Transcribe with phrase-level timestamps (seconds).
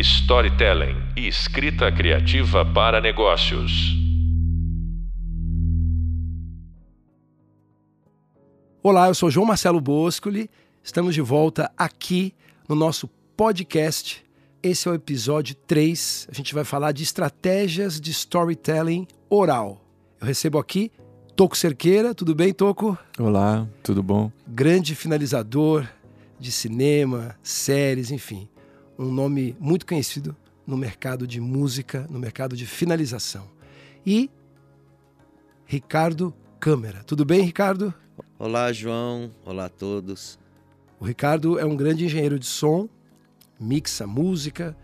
[0.00, 3.94] storytelling e escrita criativa para negócios.
[8.82, 10.50] Olá, eu sou João Marcelo Boscoli.
[10.82, 12.32] Estamos de volta aqui
[12.66, 14.24] no nosso podcast.
[14.62, 16.28] Esse é o episódio 3.
[16.30, 19.84] A gente vai falar de estratégias de storytelling oral.
[20.18, 20.90] Eu recebo aqui
[21.36, 22.14] Toco Cerqueira.
[22.14, 22.98] Tudo bem, Toco?
[23.18, 24.32] Olá, tudo bom?
[24.48, 25.86] Grande finalizador
[26.38, 28.48] de cinema, séries, enfim.
[29.00, 30.36] Um nome muito conhecido
[30.66, 33.48] no mercado de música, no mercado de finalização.
[34.04, 34.30] E
[35.64, 37.02] Ricardo Câmara.
[37.04, 37.94] Tudo bem, Ricardo?
[38.38, 39.30] Olá, João.
[39.42, 40.38] Olá a todos.
[41.00, 42.90] O Ricardo é um grande engenheiro de som,
[43.58, 44.76] mixa música,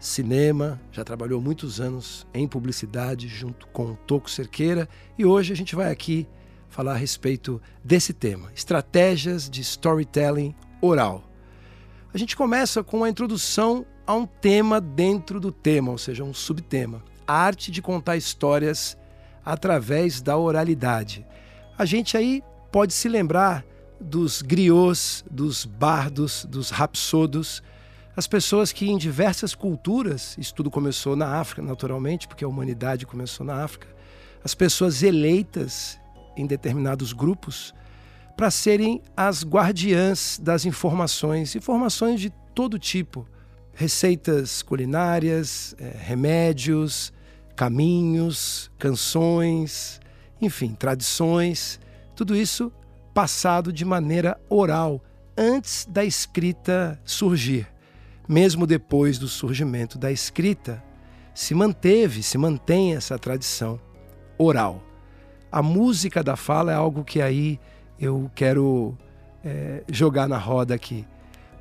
[0.00, 5.56] cinema, já trabalhou muitos anos em publicidade junto com o Toco Cerqueira e hoje a
[5.56, 6.26] gente vai aqui
[6.68, 11.30] falar a respeito desse tema, estratégias de storytelling oral.
[12.14, 16.32] A gente começa com a introdução a um tema dentro do tema, ou seja, um
[16.32, 18.96] subtema, a arte de contar histórias
[19.44, 21.26] através da oralidade.
[21.76, 22.40] A gente aí
[22.70, 23.64] pode se lembrar
[24.00, 27.60] dos griots, dos bardos, dos rapsodos,
[28.16, 33.06] as pessoas que em diversas culturas, isso tudo começou na África, naturalmente, porque a humanidade
[33.06, 33.88] começou na África,
[34.44, 35.98] as pessoas eleitas
[36.36, 37.74] em determinados grupos
[38.36, 43.26] para serem as guardiãs das informações, informações de todo tipo,
[43.72, 47.12] receitas culinárias, é, remédios,
[47.56, 50.00] caminhos, canções,
[50.40, 51.80] enfim, tradições,
[52.14, 52.72] tudo isso
[53.12, 55.02] passado de maneira oral
[55.36, 57.68] antes da escrita surgir.
[58.28, 60.82] Mesmo depois do surgimento da escrita,
[61.34, 63.78] se manteve, se mantém essa tradição
[64.38, 64.82] oral.
[65.50, 67.60] A música da fala é algo que aí
[67.98, 68.96] eu quero
[69.44, 71.06] é, jogar na roda aqui,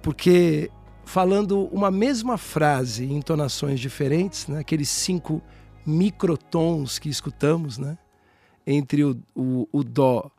[0.02, 0.70] porque
[1.06, 5.42] falando uma mesma frase em entonações diferentes, né, aqueles cinco
[5.86, 7.98] microtons que escutamos, né,
[8.66, 10.32] entre o, o, o dó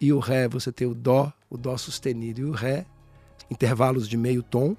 [0.00, 2.86] e o ré, você tem o dó, o dó sustenido e o ré,
[3.50, 4.76] intervalos de meio tom.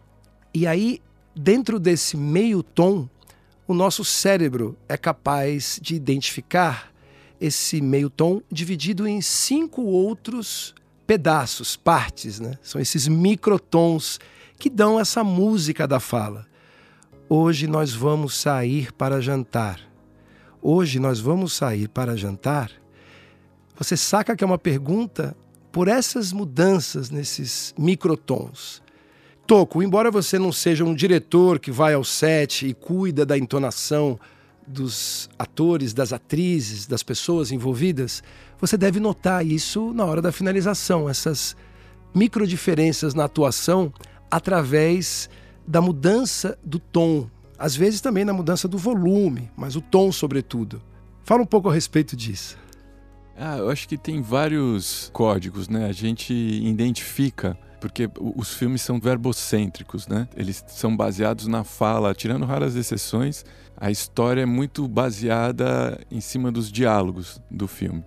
[0.53, 1.01] E aí,
[1.35, 3.09] dentro desse meio tom,
[3.67, 6.91] o nosso cérebro é capaz de identificar
[7.39, 10.73] esse meio tom dividido em cinco outros
[11.05, 12.57] pedaços, partes, né?
[12.61, 14.19] São esses microtons
[14.59, 16.45] que dão essa música da fala.
[17.29, 19.79] Hoje nós vamos sair para jantar.
[20.61, 22.71] Hoje nós vamos sair para jantar.
[23.77, 25.35] Você saca que é uma pergunta
[25.71, 28.81] por essas mudanças nesses microtons.
[29.45, 34.19] Toco, embora você não seja um diretor que vai ao set e cuida da entonação
[34.67, 38.21] dos atores, das atrizes, das pessoas envolvidas,
[38.59, 41.55] você deve notar isso na hora da finalização, essas
[42.13, 43.93] micro diferenças na atuação
[44.29, 45.29] através
[45.65, 50.81] da mudança do tom, às vezes também na mudança do volume, mas o tom sobretudo.
[51.23, 52.57] Fala um pouco a respeito disso.
[53.37, 55.85] Ah, eu acho que tem vários códigos, né?
[55.85, 60.27] A gente identifica porque os filmes são verbocêntricos, né?
[60.35, 63.45] Eles são baseados na fala, tirando raras exceções,
[63.79, 68.03] a história é muito baseada em cima dos diálogos do filme.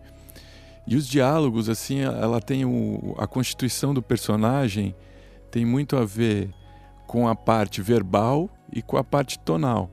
[0.86, 4.94] E os diálogos, assim, ela tem o, a constituição do personagem
[5.50, 6.50] tem muito a ver
[7.06, 9.91] com a parte verbal e com a parte tonal.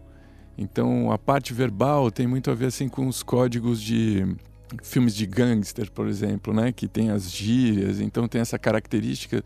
[0.57, 4.35] Então, a parte verbal tem muito a ver assim com os códigos de
[4.83, 9.44] filmes de gangster, por exemplo, né, que tem as gírias, então tem essa característica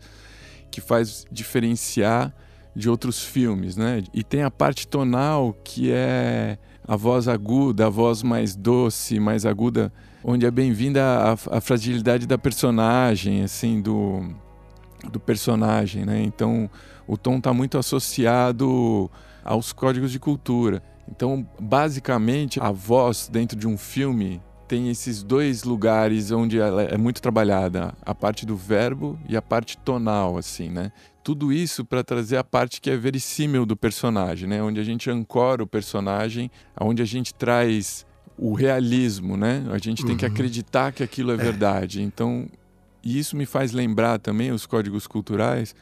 [0.70, 2.34] que faz diferenciar
[2.74, 4.02] de outros filmes, né?
[4.12, 9.46] E tem a parte tonal que é a voz aguda, a voz mais doce, mais
[9.46, 9.92] aguda,
[10.24, 14.34] onde é bem-vinda a, a, fragilidade da personagem, assim, do,
[15.10, 16.22] do personagem, né?
[16.22, 16.68] Então,
[17.06, 19.10] o tom está muito associado
[19.44, 20.82] aos códigos de cultura.
[21.08, 26.96] Então, basicamente, a voz dentro de um filme tem esses dois lugares onde ela é
[26.96, 30.92] muito trabalhada, a parte do verbo e a parte tonal, assim, né?
[31.24, 34.62] Tudo isso para trazer a parte que é verossímil do personagem, né?
[34.62, 36.50] Onde a gente ancora o personagem,
[36.80, 38.04] onde a gente traz
[38.36, 39.64] o realismo, né?
[39.70, 40.18] A gente tem uhum.
[40.18, 42.02] que acreditar que aquilo é, é verdade.
[42.02, 42.48] Então,
[43.04, 45.74] isso me faz lembrar também os códigos culturais,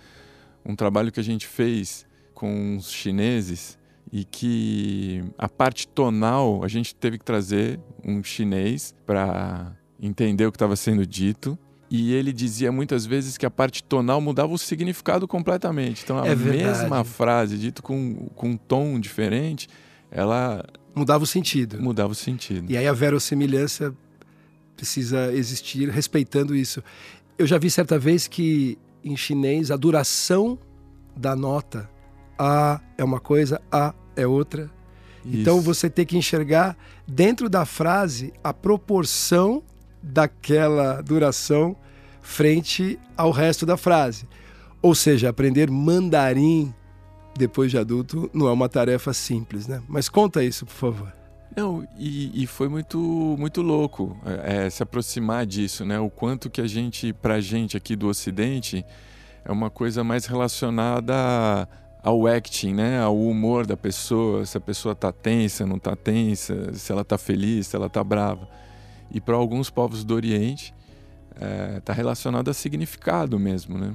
[0.64, 3.78] um trabalho que a gente fez com os chineses
[4.12, 10.52] e que a parte tonal a gente teve que trazer um chinês para entender o
[10.52, 11.58] que estava sendo dito.
[11.90, 16.04] E ele dizia muitas vezes que a parte tonal mudava o significado completamente.
[16.04, 19.68] Então, a é mesma frase, dito com, com um tom diferente,
[20.08, 20.64] ela.
[20.94, 21.82] Mudava o sentido.
[21.82, 22.70] Mudava o sentido.
[22.70, 23.92] E aí a verossimilhança
[24.76, 26.82] precisa existir respeitando isso.
[27.36, 30.58] Eu já vi certa vez que em chinês a duração
[31.16, 31.90] da nota
[32.38, 34.70] A é uma coisa, A é outra.
[35.24, 35.64] Então Isso.
[35.64, 36.76] você tem que enxergar
[37.06, 39.62] dentro da frase a proporção
[40.02, 41.76] daquela duração
[42.22, 44.26] frente ao resto da frase.
[44.82, 46.74] Ou seja, aprender mandarim
[47.36, 49.82] depois de adulto não é uma tarefa simples, né?
[49.88, 51.12] Mas conta isso, por favor.
[51.56, 52.98] Não, e, e foi muito,
[53.38, 55.98] muito louco é, é, se aproximar disso, né?
[55.98, 58.84] O quanto que a gente, pra gente aqui do Ocidente,
[59.44, 61.68] é uma coisa mais relacionada
[62.02, 63.00] ao acting, né?
[63.00, 67.18] Ao humor da pessoa, se a pessoa tá tensa, não tá tensa, se ela tá
[67.18, 68.48] feliz, se ela tá brava.
[69.10, 70.74] E para alguns povos do Oriente,
[71.40, 73.94] é, tá relacionado a significado mesmo, né?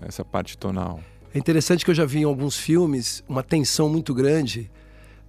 [0.00, 1.00] Essa parte tonal.
[1.34, 4.70] É interessante que eu já vi em alguns filmes uma tensão muito grande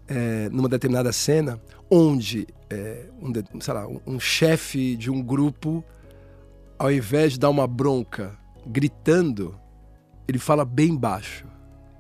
[0.08, 1.60] é, numa determinada cena,
[1.90, 5.84] onde é, um, sei lá, um, um chefe de um grupo,
[6.78, 9.60] ao invés de dar uma bronca gritando,
[10.28, 11.46] ele fala bem baixo.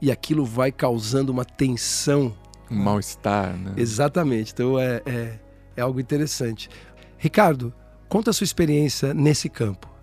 [0.02, 2.34] E aquilo vai causando uma tensão.
[2.72, 3.74] Um mal-estar, né?
[3.76, 4.54] Exatamente.
[4.54, 5.40] Então é, é,
[5.76, 6.70] é algo interessante.
[7.20, 7.74] Ricardo,
[8.08, 9.94] conta a sua experiência nesse campo.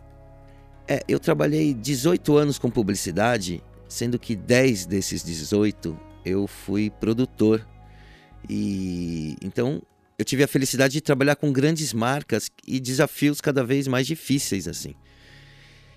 [0.86, 7.66] É, eu trabalhei 18 anos com publicidade, sendo que 10 desses 18 eu fui produtor.
[8.48, 9.82] E então
[10.18, 14.68] eu tive a felicidade de trabalhar com grandes marcas e desafios cada vez mais difíceis
[14.68, 14.94] assim.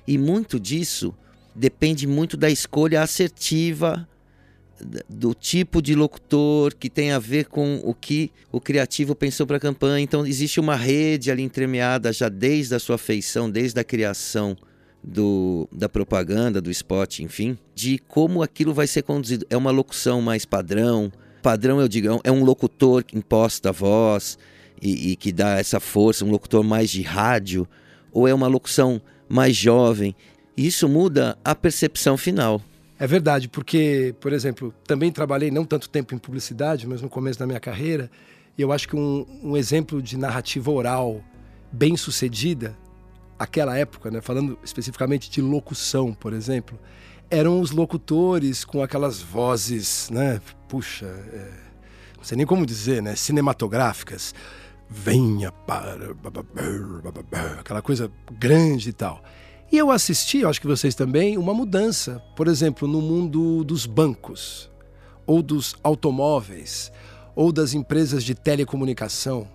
[0.08, 1.14] E muito disso
[1.54, 4.08] depende muito da escolha assertiva
[5.10, 9.58] do tipo de locutor que tem a ver com o que o criativo pensou para
[9.58, 10.04] a campanha.
[10.04, 14.56] Então existe uma rede ali entremeada já desde a sua feição, desde a criação
[15.04, 19.46] do, da propaganda, do spot, enfim, de como aquilo vai ser conduzido.
[19.50, 21.12] É uma locução mais padrão.
[21.42, 24.38] Padrão, eu digo, é um- é locutor que imposta a voz
[24.82, 27.68] e, e que dá essa força, um locutor mais de rádio,
[28.12, 30.16] ou é uma locução mais jovem.
[30.58, 32.62] Isso muda a percepção final.
[33.00, 37.40] É verdade, porque, por exemplo, também trabalhei não tanto tempo em publicidade, mas no começo
[37.40, 38.12] da minha carreira,
[38.58, 41.24] e eu acho que um, um exemplo de narrativa oral
[41.72, 42.78] bem sucedida,
[43.38, 46.78] aquela época, né, falando especificamente de locução, por exemplo,
[47.30, 51.52] eram os locutores com aquelas vozes, né, puxa, é,
[52.18, 54.36] não sei nem como dizer, né, cinematográficas.
[54.90, 56.16] Venha para.
[57.60, 59.24] aquela coisa grande e tal.
[59.72, 64.70] E eu assisti, acho que vocês também, uma mudança, por exemplo, no mundo dos bancos,
[65.28, 66.92] ou dos automóveis,
[67.36, 69.48] ou das empresas de telecomunicação.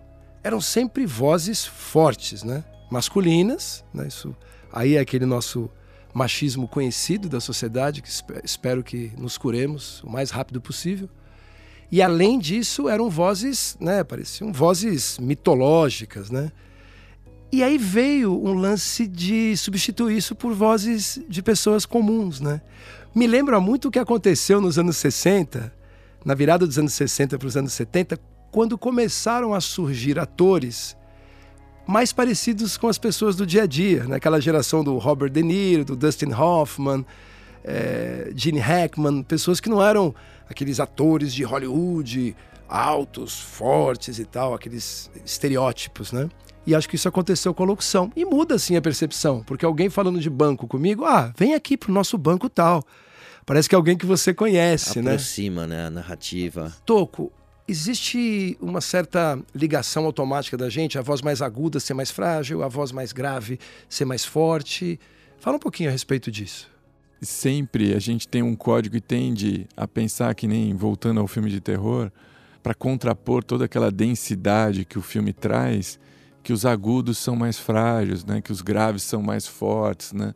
[0.42, 2.64] Eram sempre vozes fortes, né?
[2.90, 4.06] Masculinas, né?
[4.06, 4.36] Isso
[4.72, 5.68] aí é aquele nosso
[6.12, 11.08] machismo conhecido da sociedade, que espe- espero que nos curemos o mais rápido possível.
[11.90, 14.04] E além disso, eram vozes, né?
[14.04, 16.52] Pareciam vozes mitológicas, né?
[17.54, 22.60] E aí veio um lance de substituir isso por vozes de pessoas comuns, né?
[23.14, 25.72] Me lembra muito o que aconteceu nos anos 60,
[26.24, 28.18] na virada dos anos 60 para os anos 70,
[28.50, 30.96] quando começaram a surgir atores
[31.86, 35.84] mais parecidos com as pessoas do dia a dia, naquela geração do Robert De Niro,
[35.84, 37.06] do Dustin Hoffman,
[37.62, 40.12] eh, Gene Hackman, pessoas que não eram
[40.50, 42.34] aqueles atores de Hollywood
[42.68, 46.28] altos, fortes e tal, aqueles estereótipos, né?
[46.66, 48.10] E acho que isso aconteceu com a locução.
[48.16, 51.92] E muda sim a percepção, porque alguém falando de banco comigo, ah, vem aqui pro
[51.92, 52.84] nosso banco tal.
[53.44, 55.12] Parece que é alguém que você conhece, né?
[55.12, 56.72] Aproxima, né, a narrativa.
[56.86, 57.30] Toco,
[57.68, 62.68] existe uma certa ligação automática da gente, a voz mais aguda ser mais frágil, a
[62.68, 64.98] voz mais grave ser mais forte.
[65.38, 66.70] Fala um pouquinho a respeito disso.
[67.20, 71.50] sempre a gente tem um código e tende a pensar que nem voltando ao filme
[71.50, 72.10] de terror,
[72.62, 75.98] para contrapor toda aquela densidade que o filme traz,
[76.44, 78.42] que os agudos são mais frágeis, né?
[78.42, 80.34] Que os graves são mais fortes, né?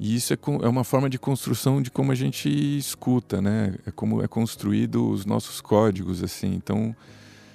[0.00, 3.76] E isso é, é uma forma de construção de como a gente escuta, né?
[3.86, 6.54] É como é construído os nossos códigos, assim.
[6.54, 6.96] Então,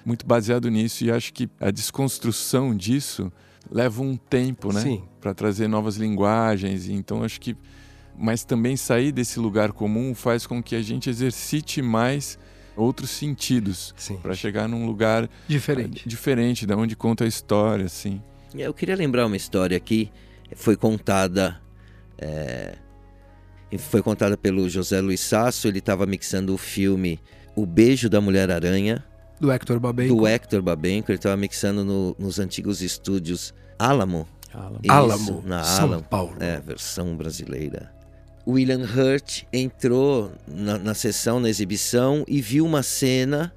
[0.06, 3.34] muito baseado nisso e acho que a desconstrução disso
[3.70, 5.02] leva um tempo, né?
[5.20, 6.88] Para trazer novas linguagens.
[6.88, 7.58] Então, acho que
[8.20, 12.40] mas também sair desse lugar comum faz com que a gente exercite mais
[12.78, 16.04] outros sentidos para chegar num lugar Diferente.
[16.06, 18.22] eh, diferente da onde conta a história, assim.
[18.56, 20.10] Eu queria lembrar uma história aqui,
[20.56, 21.60] foi contada.
[22.18, 22.76] é,
[23.78, 27.20] foi contada pelo José Luiz Sasso, ele estava mixando o filme
[27.56, 29.04] O Beijo da Mulher-Aranha,
[29.40, 30.16] Do Hector Babenco.
[30.16, 34.28] do Hector Babenco, ele estava mixando no- nos antigos estúdios Alamo.
[34.82, 36.04] Isso, Álamo, na São Alamo.
[36.04, 36.36] Paulo.
[36.40, 37.92] É, versão brasileira.
[38.48, 43.54] William Hurt entrou na, na sessão, na exibição, e viu uma cena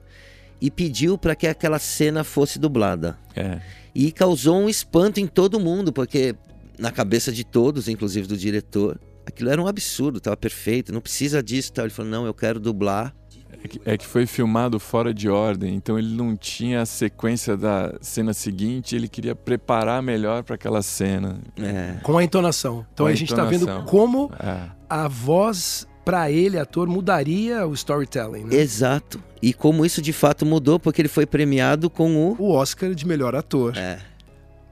[0.60, 3.16] e pediu para que aquela cena fosse dublada.
[3.36, 3.60] É.
[3.94, 6.34] E causou um espanto em todo mundo, porque
[6.78, 11.42] na cabeça de todos, inclusive do diretor, aquilo era um absurdo, estava perfeito, não precisa
[11.42, 11.72] disso.
[11.72, 11.84] Tal.
[11.84, 13.14] Ele falou: não, eu quero dublar.
[13.62, 17.56] É que, é que foi filmado fora de ordem, então ele não tinha a sequência
[17.56, 21.38] da cena seguinte, ele queria preparar melhor para aquela cena.
[21.58, 22.86] É, Com a entonação.
[22.94, 24.68] Então a a gente está vendo como É.
[24.88, 28.44] a voz para ele, ator, mudaria o storytelling.
[28.44, 28.56] Né?
[28.56, 29.22] exato.
[29.42, 32.36] E como isso de fato mudou, porque ele foi premiado com o.
[32.38, 33.98] O Oscar de melhor ator É,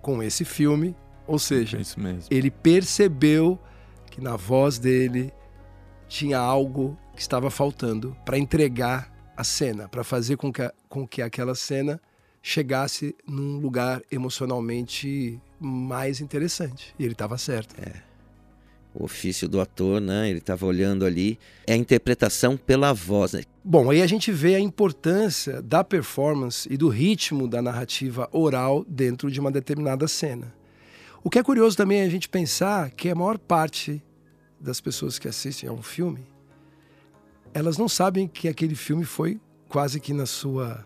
[0.00, 0.96] com esse filme.
[1.26, 2.22] Ou É seja, isso mesmo.
[2.30, 3.58] ele percebeu
[4.10, 5.30] que na voz dele
[6.08, 11.04] tinha algo que estava faltando para entregar a cena, para fazer com que, a- com
[11.04, 12.00] que aquela cena
[12.40, 16.94] chegasse num lugar emocionalmente mais interessante.
[16.96, 17.74] E ele estava certo.
[18.94, 20.30] o ofício do ator, né?
[20.30, 21.38] Ele estava olhando ali.
[21.66, 23.42] É a interpretação pela voz, né?
[23.64, 28.84] Bom, aí a gente vê a importância da performance e do ritmo da narrativa oral
[28.88, 30.54] dentro de uma determinada cena.
[31.24, 34.00] O que é curioso também é a gente pensar que a maior parte
[34.60, 36.20] das pessoas que assistem a um filme,
[37.58, 40.84] elas não sabem que aquele filme foi quase que na sua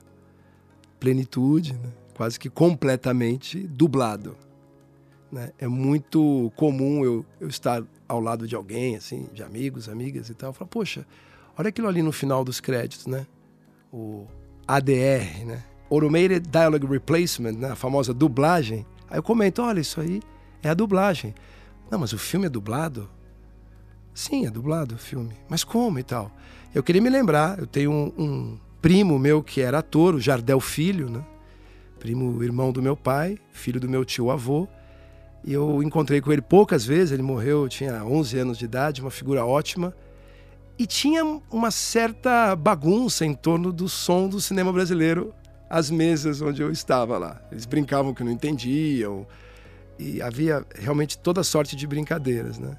[0.98, 1.90] plenitude, né?
[2.14, 4.36] quase que completamente dublado.
[5.30, 5.50] né?
[5.58, 10.34] É muito comum eu, eu estar ao lado de alguém, assim, de amigos, amigas e
[10.34, 11.06] tal, falar, poxa,
[11.58, 13.26] olha aquilo ali no final dos créditos, né?
[13.92, 14.26] O
[14.66, 15.62] ADR, né?
[15.90, 17.72] Automated Dialogue Replacement, né?
[17.72, 18.86] A famosa dublagem.
[19.10, 20.22] Aí eu comento, olha, isso aí
[20.62, 21.34] é a dublagem.
[21.90, 23.10] Não, mas o filme é dublado?
[24.14, 25.34] Sim, é dublado o filme.
[25.48, 26.30] Mas como e tal?
[26.74, 30.58] Eu queria me lembrar, eu tenho um, um primo meu que era ator, o Jardel
[30.58, 31.22] Filho, né?
[31.98, 34.66] Primo, irmão do meu pai, filho do meu tio-avô.
[35.44, 39.02] E eu encontrei com ele poucas vezes, ele morreu, eu tinha 11 anos de idade,
[39.02, 39.94] uma figura ótima.
[40.78, 45.34] E tinha uma certa bagunça em torno do som do cinema brasileiro,
[45.68, 47.40] as mesas onde eu estava lá.
[47.52, 49.26] Eles brincavam que não entendiam,
[49.98, 52.76] e havia realmente toda sorte de brincadeiras, né?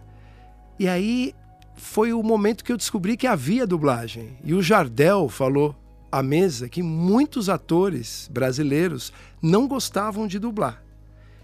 [0.80, 1.34] E aí
[1.76, 4.38] foi o momento que eu descobri que havia dublagem.
[4.44, 5.76] E o Jardel falou
[6.12, 9.12] à mesa que muitos atores brasileiros
[9.42, 10.82] não gostavam de dublar.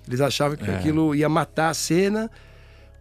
[0.07, 0.75] Eles achavam que É.
[0.75, 2.29] aquilo ia matar a cena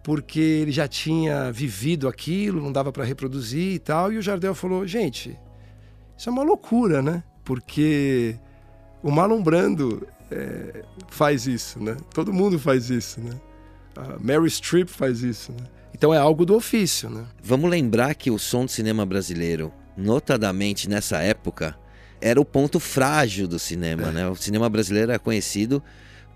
[0.02, 4.12] porque ele já tinha vivido aquilo, não dava para reproduzir e tal.
[4.12, 5.38] E o Jardel falou: gente,
[6.16, 7.22] isso é uma loucura, né?
[7.44, 8.36] Porque
[9.02, 11.96] o Marlon Brando é, faz isso, né?
[12.14, 13.32] Todo mundo faz isso, né?
[13.96, 15.66] A Mary Streep faz isso, né?
[15.94, 17.24] Então é algo do ofício, né?
[17.42, 21.76] Vamos lembrar que o som do cinema brasileiro, notadamente nessa época,
[22.20, 24.28] era o ponto frágil do cinema, né?
[24.28, 25.82] O cinema brasileiro era conhecido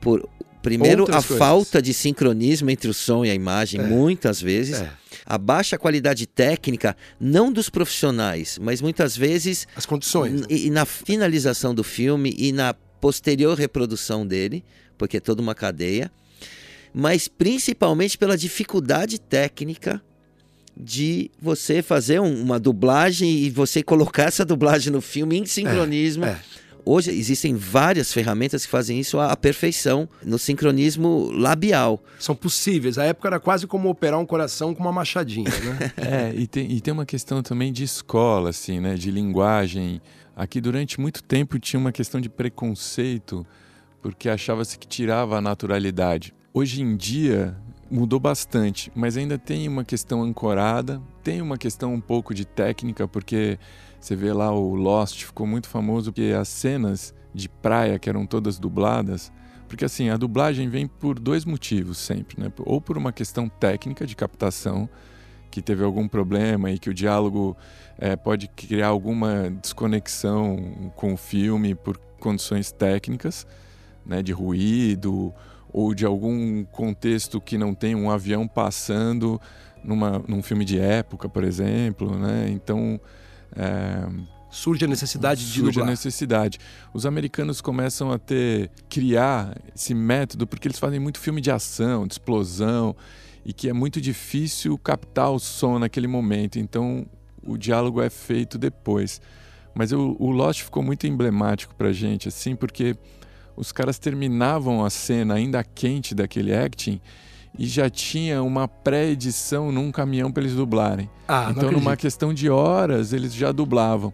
[0.00, 0.28] por
[0.62, 1.38] primeiro Outras a coisas.
[1.38, 3.84] falta de sincronismo entre o som e a imagem, É.
[3.84, 4.80] muitas vezes.
[4.80, 4.90] É.
[5.26, 10.40] A baixa qualidade técnica, não dos profissionais, mas muitas vezes As condições.
[10.42, 10.46] né?
[10.48, 14.64] e, e na finalização do filme e na posterior reprodução dele,
[14.96, 16.10] porque é toda uma cadeia,
[16.94, 20.02] mas principalmente pela dificuldade técnica
[20.76, 26.24] de você fazer um- uma dublagem e você colocar essa dublagem no filme em sincronismo.
[26.24, 26.38] é.
[26.84, 32.02] Hoje existem várias ferramentas que fazem isso à à perfeição, no sincronismo labial.
[32.18, 32.98] São possíveis.
[32.98, 35.92] A época era quase como operar um coração com uma machadinha, né?
[35.96, 38.94] É, e tem, e tem uma questão também de escola, assim, né?
[38.94, 40.00] De linguagem.
[40.34, 43.46] Aqui durante muito tempo tinha uma questão de preconceito,
[44.00, 46.34] porque achava-se que tirava a naturalidade.
[46.54, 47.56] Hoje em dia
[47.90, 53.08] mudou bastante, mas ainda tem uma questão ancorada, tem uma questão um pouco de técnica,
[53.08, 53.58] porque
[53.98, 58.26] você vê lá o Lost ficou muito famoso porque as cenas de praia que eram
[58.26, 59.32] todas dubladas,
[59.66, 62.52] porque assim, a dublagem vem por dois motivos sempre, né?
[62.58, 64.90] Ou por uma questão técnica de captação,
[65.50, 67.56] que teve algum problema e que o diálogo
[67.96, 73.46] eh, pode criar alguma desconexão com o filme por condições técnicas,
[74.04, 75.32] né, de ruído
[75.72, 79.40] ou de algum contexto que não tem um avião passando
[79.82, 82.48] numa, num filme de época, por exemplo, né?
[82.50, 83.00] Então
[83.56, 84.06] eh,
[84.50, 86.58] Surge a necessidade de surge a necessidade.
[86.92, 92.06] Os americanos começam a ter criar esse método porque eles fazem muito filme de ação,
[92.06, 92.94] de explosão
[93.46, 96.58] e que é muito difícil captar o som naquele momento.
[96.58, 97.06] Então
[97.42, 99.22] o diálogo é feito depois.
[99.74, 102.94] Mas eu- o Lost ficou muito emblemático pra gente assim, porque
[103.56, 107.00] os caras terminavam a cena ainda quente daquele acting
[107.58, 111.08] e já tinha uma pré-edição num caminhão para eles dublarem.
[111.28, 114.12] Ah, então, numa questão de horas, eles já dublavam.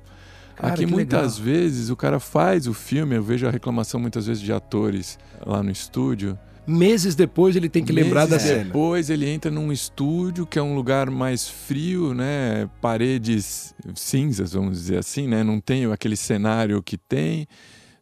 [0.57, 1.55] Cara, Aqui muitas legal.
[1.55, 5.17] vezes o cara faz o filme, eu vejo a reclamação muitas vezes de atores
[5.47, 6.37] lá no estúdio.
[6.67, 8.65] Meses depois ele tem que lembrar da Meses cena.
[8.65, 12.69] Depois ele entra num estúdio que é um lugar mais frio, né?
[12.81, 15.45] Paredes cinzas, vamos dizer assim, né?
[15.45, 17.47] Não tem aquele cenário que tem.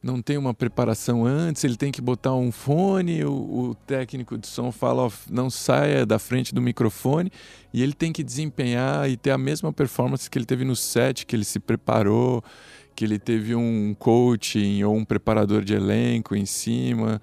[0.06, 4.46] Não tem uma preparação antes, ele tem que botar um fone, o, o técnico de
[4.46, 7.30] som fala, ó, não saia da frente do microfone,
[7.74, 11.26] e ele tem que desempenhar e ter a mesma performance que ele teve no set,
[11.26, 12.42] que ele se preparou,
[12.94, 17.20] que ele teve um coaching ou um preparador de elenco em cima.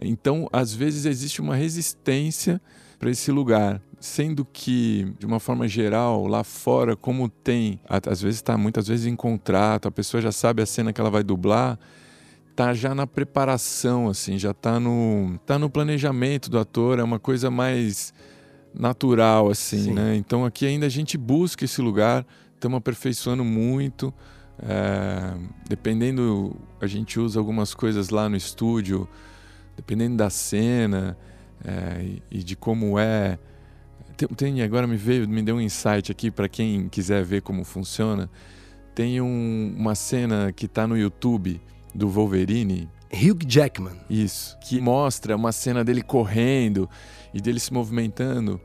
[0.00, 2.60] Então, às vezes existe uma resistência
[2.98, 8.36] para esse lugar, sendo que de uma forma geral lá fora, como tem, às vezes
[8.36, 11.78] está muitas vezes em contrato, a pessoa já sabe a cena que ela vai dublar,
[12.54, 17.18] tá já na preparação assim, já tá no tá no planejamento do ator, é uma
[17.18, 18.12] coisa mais
[18.74, 19.92] natural assim, Sim.
[19.94, 20.16] né?
[20.16, 24.12] Então aqui ainda a gente busca esse lugar, estamos aperfeiçoando muito.
[24.62, 25.32] É,
[25.68, 29.08] dependendo, a gente usa algumas coisas lá no estúdio,
[29.74, 31.16] dependendo da cena
[31.64, 33.38] é, e, e, de como é.
[34.16, 37.64] Tem, tem, agora me veio, me deu um insight aqui para quem quiser ver como
[37.64, 38.30] funciona.
[38.94, 41.60] Tem um, uma cena que está no YouTube
[41.94, 42.88] do Wolverine.
[43.12, 43.96] Hugh Jackman.
[44.08, 44.56] Isso.
[44.60, 46.88] Que mostra uma cena dele correndo
[47.34, 48.60] e dele se movimentando.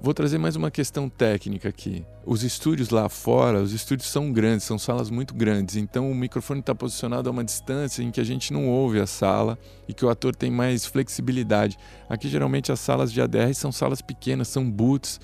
[0.00, 2.04] Vou trazer mais uma questão técnica aqui.
[2.24, 6.60] Os estúdios lá fora, os estúdios são grandes, são salas muito grandes, então o microfone
[6.60, 9.58] está posicionado a uma distância em que a gente não ouve a sala
[9.88, 11.76] e que o ator tem mais flexibilidade.
[12.08, 15.20] Aqui geralmente as salas de ADR são salas pequenas, são booths,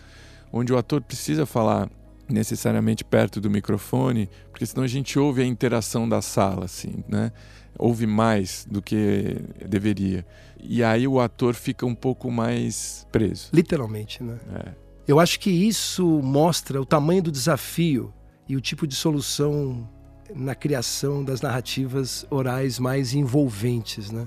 [0.53, 1.89] onde o ator precisa falar
[2.29, 7.33] necessariamente perto do microfone, porque senão a gente ouve a interação da sala, assim, né?
[7.79, 10.25] Ouve mais do que deveria.
[10.61, 13.49] E aí o ator fica um pouco mais preso.
[13.53, 14.39] Literalmente, né?
[14.55, 14.73] É.
[15.07, 18.13] Eu acho que isso mostra o tamanho do desafio
[18.49, 19.89] e o tipo de solução
[20.35, 24.27] na criação das narrativas orais mais envolventes, né?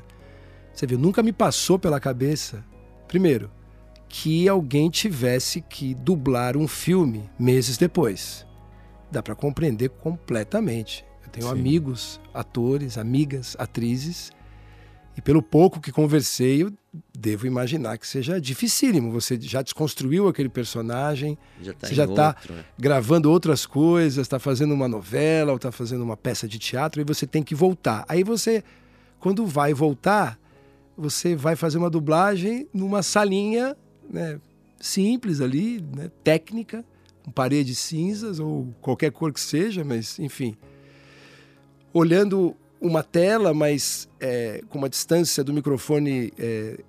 [0.74, 2.64] Você viu, nunca me passou pela cabeça,
[3.08, 3.50] primeiro,
[4.10, 8.46] que alguém tivesse que dublar um filme meses depois.
[9.12, 11.06] Dá para compreender completamente.
[11.24, 11.52] Eu tenho Sim.
[11.52, 14.32] amigos, atores, amigas, atrizes,
[15.18, 16.72] e pelo pouco que conversei, eu
[17.18, 19.12] devo imaginar que seja dificílimo.
[19.12, 22.64] Você já desconstruiu aquele personagem, já tá você já está né?
[22.78, 27.04] gravando outras coisas, está fazendo uma novela ou está fazendo uma peça de teatro e
[27.04, 28.06] você tem que voltar.
[28.08, 28.64] Aí você,
[29.20, 30.40] quando vai voltar,
[30.96, 33.76] você vai fazer uma dublagem numa salinha
[34.10, 34.40] né,
[34.80, 36.84] simples ali, né, técnica,
[37.24, 40.56] com paredes cinzas ou qualquer cor que seja, mas enfim.
[41.94, 46.80] Olhando uma tela, mas é, com uma distância do microfone é,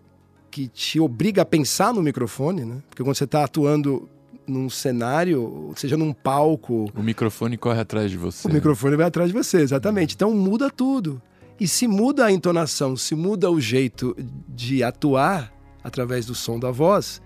[0.50, 2.82] que te obriga a pensar no microfone, né?
[2.88, 4.08] Porque quando você está atuando
[4.46, 6.90] num cenário, seja num palco.
[6.94, 8.48] O microfone corre atrás de você.
[8.48, 10.14] O microfone vai atrás de você, exatamente.
[10.14, 11.20] Então muda tudo.
[11.60, 14.16] E se muda a entonação, se muda o jeito
[14.48, 15.52] de atuar
[15.88, 17.20] através do som da voz,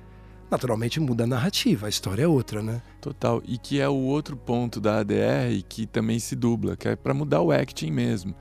[0.50, 2.80] naturalmente muda a narrativa, a história é outra, né?
[3.00, 3.42] Total.
[3.44, 7.12] E que é o outro ponto da ADR que também se dubla, que é para
[7.12, 8.34] mudar o acting mesmo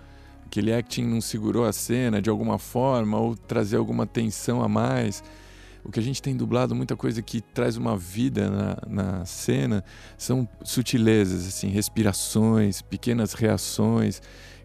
[0.51, 5.23] aquele acting não segurou a cena de alguma forma ou trazer alguma tensão a mais.
[5.81, 9.83] O que a gente tem dublado, muita coisa que traz uma vida na, na cena,
[10.17, 14.21] são sutilezas, assim, respirações, pequenas reações,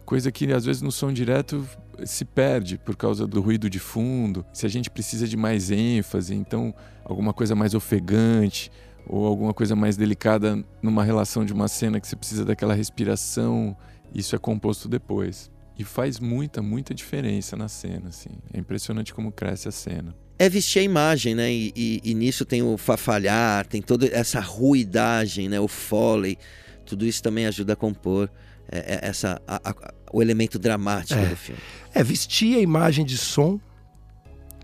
[0.07, 1.69] coisa que às vezes no som direto
[2.05, 4.47] se perde por causa do ruído de fundo.
[4.53, 6.73] Se a gente precisa de mais ênfase, então
[7.05, 8.71] alguma coisa mais ofegante
[9.07, 13.77] ou alguma coisa mais delicada numa relação de uma cena que você precisa daquela respiração,
[14.14, 15.51] isso é composto depois.
[15.79, 18.31] E faz muita, muita diferença na cena, assim.
[18.53, 20.14] É impressionante como cresce a cena.
[20.38, 21.53] É vestir a imagem, né?
[21.53, 25.61] E, e, e nisso tem o fafalhar, tem toda essa ruidagem, né?
[25.61, 26.38] O foley.
[26.87, 28.31] Tudo isso também ajuda a compor
[28.71, 31.26] é, é, essa, a, a, o elemento dramático é.
[31.26, 31.61] do filme.
[31.94, 33.61] É, vestir a imagem de som,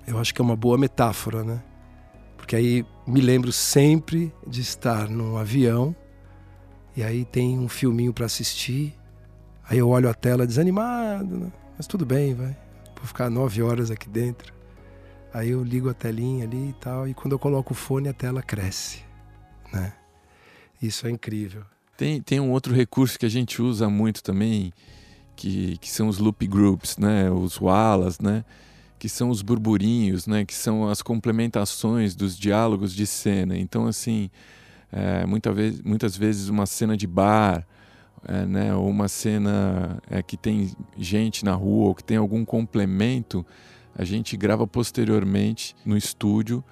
[0.06, 1.62] eu acho que é uma boa metáfora, né?
[2.36, 5.94] Porque aí me lembro sempre de estar num avião
[6.96, 8.94] e aí tem um filminho para assistir
[9.68, 11.52] Aí eu olho a tela desanimado, né?
[11.76, 12.56] mas tudo bem, vai.
[12.96, 14.52] Vou ficar nove horas aqui dentro.
[15.32, 18.12] Aí eu ligo a telinha ali e tal, e quando eu coloco o fone a
[18.12, 19.02] tela cresce,
[19.72, 19.94] né?
[20.82, 21.64] Isso é incrível.
[21.96, 24.72] Tem, tem um outro recurso que a gente usa muito também,
[25.36, 27.30] que, que são os loop groups, né?
[27.30, 28.44] Os walas, né?
[28.98, 30.44] Que são os burburinhos, né?
[30.44, 33.56] Que são as complementações dos diálogos de cena.
[33.56, 34.30] Então, assim,
[34.90, 37.66] é, muita vez, muitas vezes uma cena de bar
[38.28, 42.44] é, né, ou uma cena é, que tem gente na rua ou que tem algum
[42.44, 43.44] complemento,
[43.94, 46.62] a gente grava posteriormente no estúdio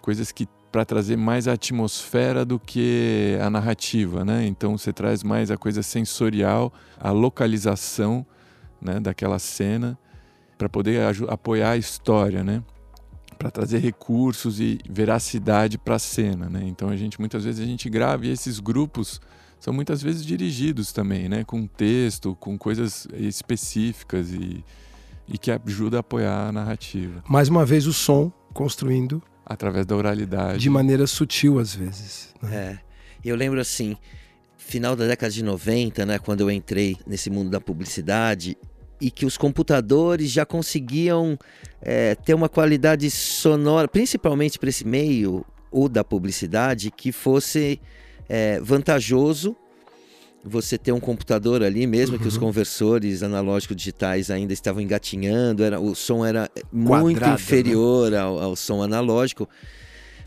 [0.00, 4.44] coisas que para trazer mais a atmosfera do que a narrativa, né?
[4.44, 8.26] Então você traz mais a coisa sensorial, a localização,
[8.82, 9.96] né, daquela cena
[10.58, 12.60] para poder apoiar a história, né?
[13.38, 16.64] Para trazer recursos e veracidade para a cena, né?
[16.64, 19.20] Então a gente muitas vezes a gente grava e esses grupos
[19.60, 21.44] são muitas vezes dirigidos também, né?
[21.44, 24.64] Com texto, com coisas específicas e,
[25.28, 27.22] e que ajuda a apoiar a narrativa.
[27.28, 29.22] Mais uma vez, o som construindo.
[29.46, 30.58] Através da oralidade.
[30.58, 32.34] De maneira sutil, às vezes.
[32.42, 32.56] Né?
[32.56, 32.78] É.
[33.24, 33.96] Eu lembro assim,
[34.56, 36.18] final da década de 90, né?
[36.18, 38.56] Quando eu entrei nesse mundo da publicidade,
[39.00, 41.38] e que os computadores já conseguiam
[41.82, 47.80] é, ter uma qualidade sonora, principalmente para esse meio, o da publicidade, que fosse
[48.28, 49.56] é, vantajoso
[50.44, 52.22] você ter um computador ali, mesmo uhum.
[52.22, 52.40] que os uhum.
[52.40, 57.34] conversores analógicos digitais ainda estavam engatinhando, era, o som era muito Quadrado, né?
[57.34, 58.18] inferior né?
[58.18, 59.48] ao, ao, som analógico.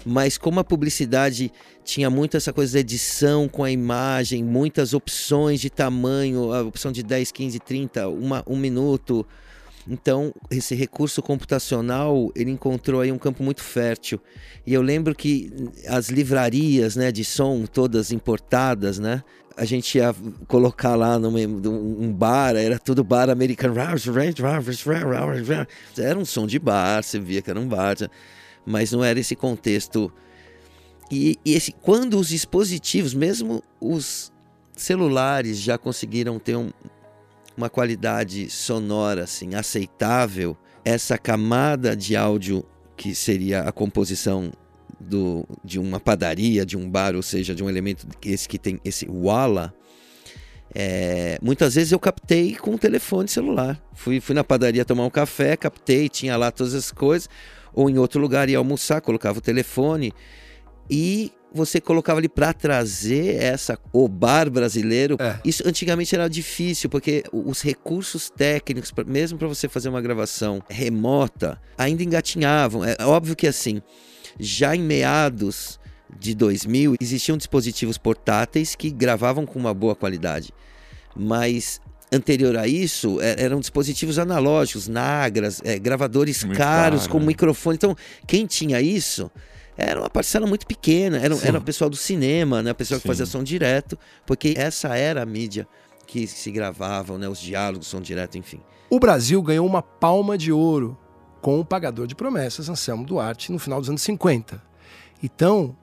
[0.04, 1.52] Mas como a publicidade
[1.84, 6.92] tinha muito essa coisa da edição com a imagem, muitas opções de tamanho, a opção
[6.92, 9.26] de 10, 15, 30, uma, um minuto,
[9.90, 14.20] então, esse recurso computacional, ele encontrou aí um campo muito fértil.
[14.66, 15.52] E eu lembro que
[15.88, 19.24] as livrarias, né, de som, todas importadas, né,
[19.56, 20.14] a gente ia
[20.48, 23.76] colocar lá num um bar, era tudo bar americano.
[25.98, 27.96] Era um som de bar, você via que era um bar,
[28.66, 30.12] mas não era esse contexto.
[31.10, 34.34] E, e esse, quando os dispositivos, mesmo os
[34.76, 36.70] celulares, já conseguiram ter um,
[37.58, 42.64] uma qualidade sonora assim aceitável, essa camada de áudio
[42.96, 44.52] que seria a composição
[45.00, 48.80] do, de uma padaria, de um bar, ou seja, de um elemento esse que tem
[48.86, 49.74] esse wala,
[50.74, 53.82] é, muitas vezes eu captei com o telefone celular.
[53.94, 57.30] Fui, fui na padaria tomar um café, captei, tinha lá todas as coisas,
[57.74, 60.14] ou em outro lugar ia almoçar, colocava o telefone
[60.90, 65.18] e você colocava ali para trazer essa o bar brasileiro.
[65.20, 65.40] É.
[65.44, 71.60] Isso antigamente era difícil porque os recursos técnicos, mesmo para você fazer uma gravação remota,
[71.78, 72.86] ainda engatinhavam.
[72.86, 73.82] É óbvio que assim,
[74.40, 75.80] já em meados
[76.18, 80.54] de 2000 existiam dispositivos portáteis que gravavam com uma boa qualidade,
[81.16, 87.20] mas anterior a isso é, eram dispositivos analógicos, nagras, é, gravadores Muito caros caro, com
[87.20, 87.26] né?
[87.28, 87.76] microfone.
[87.76, 89.30] Então, quem tinha isso
[89.78, 92.72] era uma parcela muito pequena, era, era o pessoal do cinema, né?
[92.72, 93.04] o pessoal Sim.
[93.04, 95.68] que fazia som direto, porque essa era a mídia
[96.08, 97.30] que se gravavam, né?
[97.30, 98.60] os diálogos, som direto, enfim.
[98.90, 100.98] O Brasil ganhou uma palma de ouro
[101.42, 104.62] com o pagador de promessas, Anselmo Duarte, no final dos anos 50.
[105.22, 105.76] Então,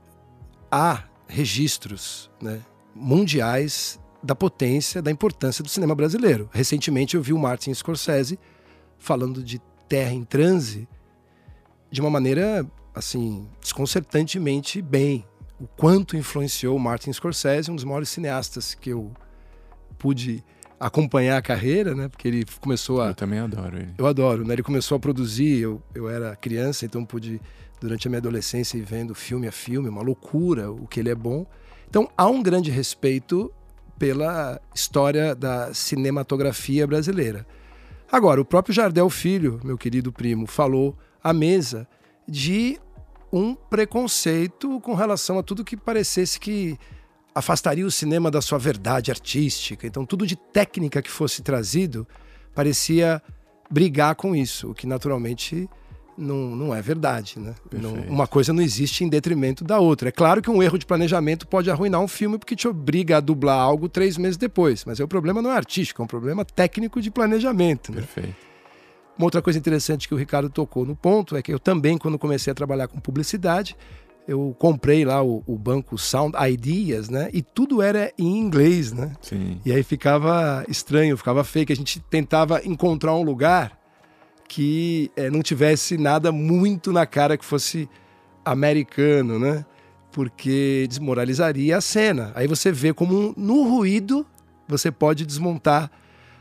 [0.70, 2.60] há registros né,
[2.94, 6.48] mundiais da potência, da importância do cinema brasileiro.
[6.52, 8.38] Recentemente eu vi o Martin Scorsese
[8.98, 10.88] falando de Terra em Transe
[11.90, 15.26] de uma maneira assim, desconcertantemente bem.
[15.60, 19.12] O quanto influenciou Martin Scorsese, um dos maiores cineastas que eu
[19.98, 20.44] pude
[20.78, 22.08] acompanhar a carreira, né?
[22.08, 23.08] Porque ele começou a.
[23.08, 23.94] Eu também adoro ele.
[23.96, 24.54] Eu adoro, né?
[24.54, 27.40] Ele começou a produzir, eu, eu era criança, então pude,
[27.80, 31.14] durante a minha adolescência, ir vendo filme a filme, uma loucura o que ele é
[31.14, 31.46] bom.
[31.88, 33.52] Então há um grande respeito
[33.98, 37.46] pela história da cinematografia brasileira.
[38.10, 41.86] Agora, o próprio Jardel Filho, meu querido primo, falou à mesa
[42.26, 42.78] de
[43.32, 46.78] um preconceito com relação a tudo que parecesse que
[47.34, 49.86] afastaria o cinema da sua verdade artística.
[49.86, 52.06] Então, tudo de técnica que fosse trazido
[52.54, 53.20] parecia
[53.68, 55.68] brigar com isso, o que naturalmente
[56.16, 57.38] não, não é verdade.
[57.38, 57.54] Né?
[57.72, 60.08] Não, uma coisa não existe em detrimento da outra.
[60.08, 63.20] É claro que um erro de planejamento pode arruinar um filme porque te obriga a
[63.20, 67.02] dublar algo três meses depois, mas o problema não é artístico, é um problema técnico
[67.02, 67.92] de planejamento.
[67.92, 68.02] Né?
[69.16, 72.18] Uma outra coisa interessante que o Ricardo tocou no ponto é que eu também, quando
[72.18, 73.76] comecei a trabalhar com publicidade,
[74.26, 77.28] eu comprei lá o, o, banco Sound Ideas, né?
[77.32, 79.12] E tudo era em inglês, né?
[79.20, 79.60] Sim.
[79.64, 83.78] E aí ficava estranho, ficava feio, que a gente tentava encontrar um lugar
[84.48, 87.88] que é, não tivesse nada muito na cara que fosse
[88.44, 89.64] americano, né?
[90.10, 92.32] Porque desmoralizaria a cena.
[92.34, 94.26] Aí você vê como no ruído
[94.66, 95.90] você pode desmontar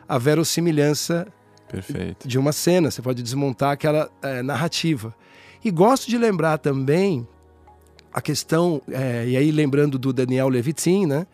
[0.07, 1.27] a verossimilhança
[1.73, 2.27] Perfeito.
[2.27, 5.13] de uma cena, você pode desmontar aquela é, narrativa.
[5.63, 7.27] E gosto de lembrar também
[8.13, 11.25] a questão, é, e aí lembrando do Daniel Levitin, né,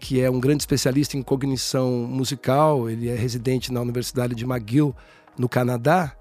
[0.00, 4.94] que é um grande especialista em cognição musical, ele é residente na Universidade de McGill,
[5.38, 6.16] no Canadá,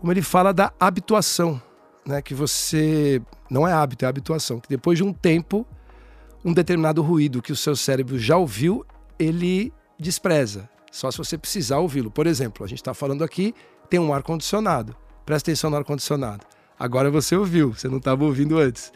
[0.00, 1.60] como ele fala da habituação,
[2.06, 3.20] né, que você
[3.50, 5.66] não é hábito, é habituação, que depois de um tempo,
[6.44, 8.86] um determinado ruído que o seu cérebro já ouviu,
[9.18, 10.70] ele despreza.
[10.98, 12.10] Só se você precisar ouvi-lo.
[12.10, 13.54] Por exemplo, a gente está falando aqui,
[13.88, 14.96] tem um ar-condicionado.
[15.24, 16.44] Presta atenção no ar-condicionado.
[16.76, 18.92] Agora você ouviu, você não estava ouvindo antes.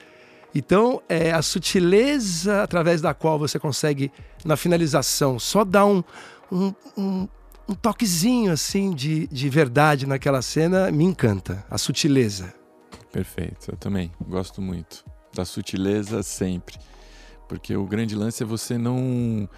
[0.52, 4.10] Então, é a sutileza através da qual você consegue,
[4.44, 6.02] na finalização, só dar um,
[6.50, 7.28] um, um,
[7.68, 11.64] um toquezinho assim de, de verdade naquela cena me encanta.
[11.70, 12.52] A sutileza.
[13.12, 15.04] Perfeito, eu também gosto muito.
[15.32, 16.78] Da sutileza sempre
[17.48, 19.48] Porque o grande lance é você não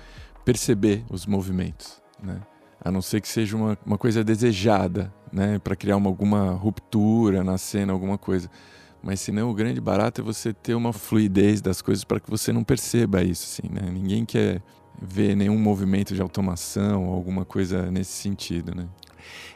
[0.44, 2.40] perceber os movimentos, né?
[2.80, 5.58] A não ser que seja uma, uma coisa desejada, né?
[5.58, 8.50] Para criar uma, alguma ruptura na cena, alguma coisa.
[9.02, 12.52] Mas senão o grande barato é você ter uma fluidez das coisas para que você
[12.52, 13.90] não perceba isso, assim, né?
[13.90, 14.62] Ninguém quer
[15.00, 18.88] ver nenhum movimento de automação ou alguma coisa nesse sentido, né?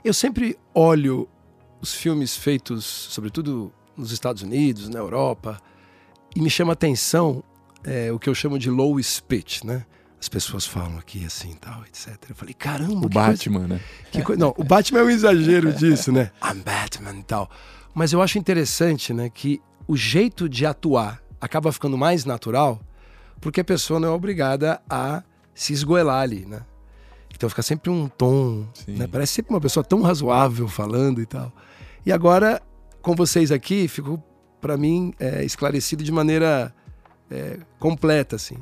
[0.05, 1.29] Eu sempre olho
[1.81, 5.61] os filmes feitos, sobretudo nos Estados Unidos, na Europa,
[6.35, 7.43] e me chama a atenção
[7.85, 9.85] é, o que eu chamo de low speech, né?
[10.21, 12.17] As pessoas falam aqui assim tal, etc.
[12.29, 13.81] Eu falei, caramba, o Batman, coisa, né?
[14.11, 16.33] Que coisa, não, o Batman é um exagero disso, né?
[16.43, 17.49] I'm Batman e tal.
[17.95, 22.81] Mas eu acho interessante, né, que o jeito de atuar acaba ficando mais natural
[23.41, 25.23] porque a pessoa não é obrigada a
[25.55, 26.63] se esgoelar ali, né?
[27.35, 29.07] Então fica sempre um tom, né?
[29.07, 31.53] Parece sempre uma pessoa tão razoável falando e tal.
[32.05, 32.61] E agora,
[33.01, 34.23] com vocês aqui, ficou
[34.61, 36.75] para mim é, esclarecido de maneira
[37.31, 38.57] é, completa, assim.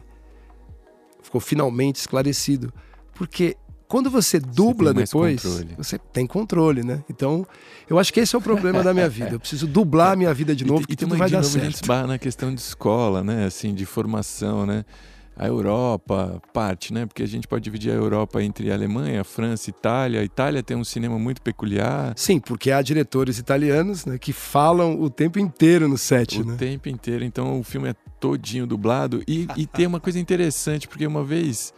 [1.27, 2.73] Ficou finalmente esclarecido.
[3.13, 3.57] Porque
[3.89, 5.75] quando você dubla você depois, controle.
[5.77, 7.03] você tem controle, né?
[7.11, 7.45] Então,
[7.91, 9.33] eu acho que esse é o problema da minha vida.
[9.33, 11.63] Eu preciso dublar a minha vida de novo, e, que e tudo vai dar certo.
[11.63, 13.45] A gente esbarra na questão de escola, né?
[13.45, 14.85] Assim, de formação, né?
[15.37, 17.05] A Europa parte, né?
[17.05, 20.21] Porque a gente pode dividir a Europa entre a Alemanha, a França, Itália.
[20.21, 22.15] A Itália tem um cinema muito peculiar.
[22.17, 26.57] Sim, porque há diretores italianos né, que falam o tempo inteiro no set, o né?
[26.57, 27.23] Tempo inteiro.
[27.23, 29.23] Então o filme é todinho dublado.
[29.29, 31.75] E, e tem uma coisa interessante, porque uma vez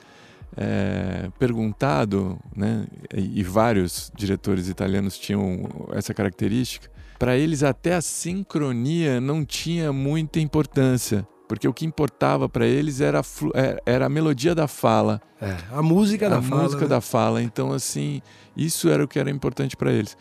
[0.57, 2.87] é, perguntado, né?
[3.13, 6.89] E vários diretores italianos tinham essa característica.
[7.19, 13.01] Para eles até a sincronia não tinha muita importância porque o que importava para eles
[13.01, 15.21] era a, é, era a melodia da fala.
[15.41, 16.61] É, a música a da fala.
[16.61, 16.89] A música né?
[16.89, 17.43] da fala.
[17.43, 18.21] Então, assim,
[18.55, 20.17] isso era o que era importante para eles.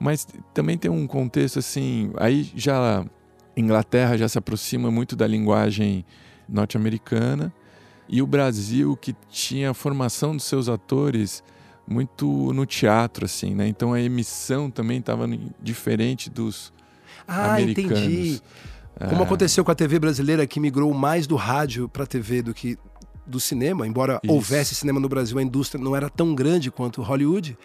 [0.00, 3.04] Mas também tem um contexto assim, aí já
[3.56, 6.04] Inglaterra já se aproxima muito da linguagem
[6.48, 7.52] norte-americana
[8.08, 11.44] e o Brasil que tinha a formação dos seus atores
[11.86, 13.68] muito no teatro assim, né?
[13.68, 15.28] Então a emissão também estava
[15.62, 16.72] diferente dos
[17.26, 18.00] ah, americanos.
[18.00, 18.42] entendi.
[19.08, 19.24] Como é.
[19.24, 22.78] aconteceu com a TV brasileira, que migrou mais do rádio para a TV do que
[23.26, 24.32] do cinema, embora Isso.
[24.32, 27.56] houvesse cinema no Brasil, a indústria não era tão grande quanto Hollywood.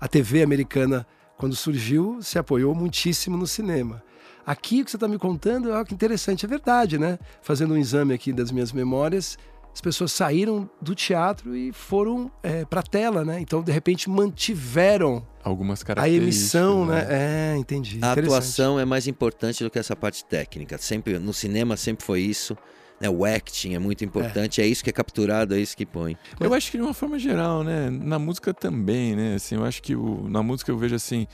[0.00, 4.02] A TV americana, quando surgiu, se apoiou muitíssimo no cinema.
[4.44, 7.18] Aqui, o que você está me contando é algo interessante, é verdade, né?
[7.42, 9.38] Fazendo um exame aqui das minhas memórias,
[9.72, 13.40] as pessoas saíram do teatro e foram é, para a tela, né?
[13.40, 16.22] Então, de repente, mantiveram algumas características.
[16.22, 17.04] A emissão, né?
[17.04, 17.54] né?
[17.54, 17.98] É, entendi.
[18.02, 20.76] A atuação é mais importante do que essa parte técnica.
[20.76, 22.56] Sempre no cinema sempre foi isso.
[23.00, 23.08] Né?
[23.08, 24.60] O acting é muito importante.
[24.60, 24.64] É.
[24.64, 26.16] é isso que é capturado, é isso que põe.
[26.38, 27.88] Eu acho que de uma forma geral, né?
[27.90, 29.36] Na música também, né?
[29.36, 31.26] Assim, eu acho que o, na música eu vejo assim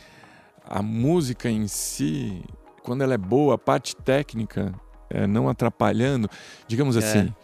[0.68, 2.42] a música em si,
[2.83, 4.75] quando ela é boa, a parte técnica
[5.09, 6.29] é, não atrapalhando,
[6.68, 6.99] digamos é.
[6.99, 7.35] assim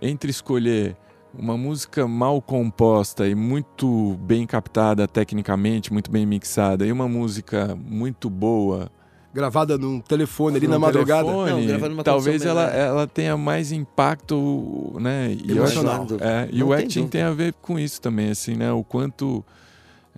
[0.00, 0.96] entre escolher
[1.38, 7.76] uma música mal composta e muito bem captada tecnicamente, muito bem mixada, e uma música
[7.76, 8.90] muito boa.
[9.34, 11.26] Gravada num telefone ali num na madrugada.
[11.26, 15.32] Telefone, Não, talvez ela, ela tenha mais impacto, né?
[15.32, 16.04] E Emocional.
[16.04, 18.70] Acho, é, e o acting tem a ver com isso também, assim, né?
[18.72, 19.42] O quanto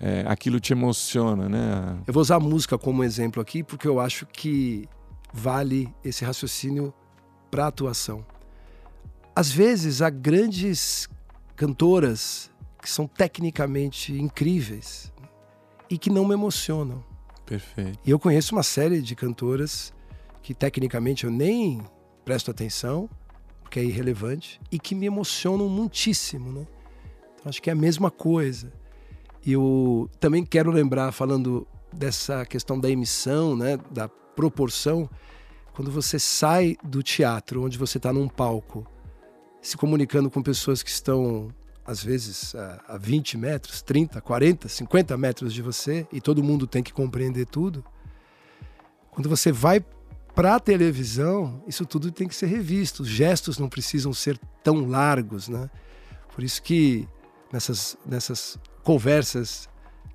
[0.01, 1.97] é, aquilo te emociona, né?
[2.09, 4.89] Eu vou usar a música como exemplo aqui, porque eu acho que
[5.33, 6.93] vale esse raciocínio
[7.53, 8.25] para atuação.
[9.37, 11.09] Às vezes há grandes
[11.57, 15.13] cantoras que são tecnicamente incríveis
[15.91, 17.05] e que não me emocionam.
[17.45, 17.99] Perfeito.
[18.05, 19.93] E eu conheço uma série de cantoras
[20.43, 21.83] que tecnicamente eu nem
[22.25, 23.09] presto atenção,
[23.63, 26.67] porque é irrelevante, e que me emocionam muitíssimo, né?
[27.35, 28.73] Então acho que é a mesma coisa.
[29.45, 35.09] E eu também quero lembrar, falando dessa questão da emissão, né, da proporção,
[35.75, 38.87] quando você sai do teatro, onde você está num palco,
[39.65, 41.49] se comunicando com pessoas que estão,
[41.87, 46.83] às vezes, a, 20 metros, 30, 40, 50 metros de você, e todo mundo tem
[46.83, 47.83] que compreender tudo.
[49.11, 49.83] Quando você vai
[50.35, 53.05] para a televisão, isso tudo tem que ser revisto.
[53.05, 55.71] Os gestos não precisam ser tão largos, né?
[56.35, 57.09] Por isso que
[57.51, 59.69] nessas, nessas conversas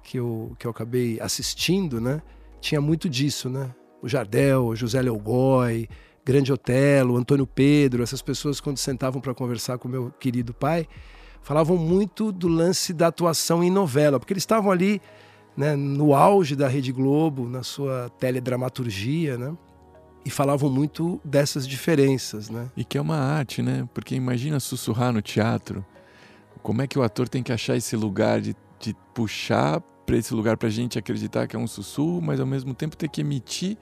[0.04, 2.22] que eu, que eu acabei assistindo, né?
[2.62, 3.74] Tinha muito disso, né?
[4.02, 5.88] O Jardel, o José Leogói,
[6.30, 10.88] Grande Otelo, Antônio Pedro, essas pessoas quando sentavam para conversar com meu querido pai,
[11.42, 15.02] falavam muito do lance da atuação em novela, porque eles estavam ali
[15.58, 19.58] né, no auge da Rede Globo, na sua teledramaturgia, né?
[20.24, 22.70] E falavam muito dessas diferenças, né?
[22.78, 23.89] E que é uma arte, né?
[23.92, 25.84] Porque imagina sussurrar no teatro.
[26.62, 30.32] Como é que o ator tem que achar esse lugar de, de puxar para esse
[30.36, 33.22] lugar para a gente acreditar que é um sussurro, mas ao mesmo tempo ter que
[33.22, 33.80] emitir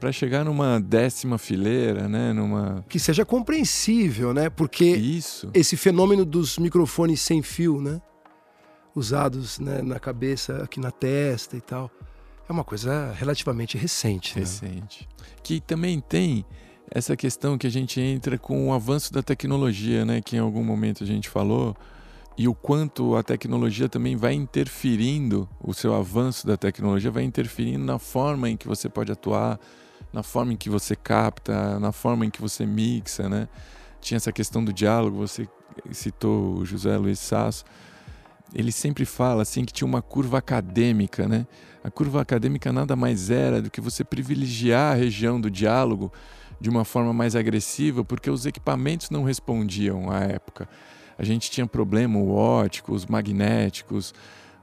[0.00, 2.32] para chegar numa décima fileira, né?
[2.32, 4.48] Numa que seja compreensível, né?
[4.48, 5.50] Porque isso.
[5.52, 8.00] esse fenômeno dos microfones sem fio, né?
[8.94, 11.90] Usados né, na cabeça, aqui na testa e tal,
[12.48, 14.34] é uma coisa relativamente recente.
[14.34, 14.40] Né?
[14.40, 15.08] Recente.
[15.44, 16.44] Que também tem
[16.90, 20.20] essa questão que a gente entra com o avanço da tecnologia, né?
[20.20, 21.76] Que em algum momento a gente falou
[22.40, 27.84] e o quanto a tecnologia também vai interferindo, o seu avanço da tecnologia vai interferindo
[27.84, 29.60] na forma em que você pode atuar,
[30.12, 33.48] na forma em que você capta, na forma em que você mixa, né?
[34.00, 35.48] Tinha essa questão do diálogo, você
[35.92, 37.64] citou o José Luiz Sasso.
[38.52, 41.46] Ele sempre fala assim que tinha uma curva acadêmica, né?
[41.84, 46.12] A curva acadêmica nada mais era do que você privilegiar a região do diálogo
[46.60, 50.68] de uma forma mais agressiva, porque os equipamentos não respondiam à época.
[51.16, 54.12] A gente tinha problema o óptico, os magnéticos,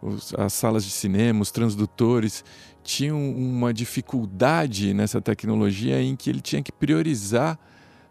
[0.02, 2.44] os, as salas de cinema, os transdutores
[2.88, 7.60] tinham uma dificuldade nessa tecnologia em que ele tinha que priorizar